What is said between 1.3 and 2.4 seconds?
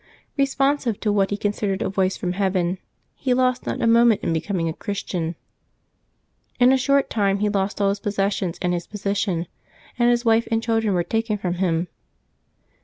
considered a voice from